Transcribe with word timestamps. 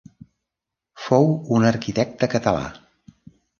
Fou 1.09 1.29
un 1.59 1.67
arquitecte 1.73 2.33
català. 2.35 2.67